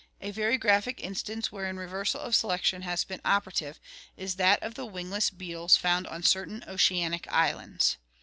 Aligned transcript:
A 0.19 0.31
very 0.31 0.57
graphic 0.57 0.99
instance 0.99 1.51
wherein 1.51 1.77
reversal 1.77 2.21
of 2.21 2.33
selection 2.35 2.81
has 2.81 3.03
been 3.03 3.21
operative 3.23 3.79
is 4.17 4.37
that 4.37 4.57
of 4.63 4.73
the 4.73 4.83
wing 4.83 5.11
less 5.11 5.29
beetles 5.29 5.77
found 5.77 6.07
on 6.07 6.23
certain 6.23 6.63
oceanic 6.67 7.31
islands. 7.31 7.97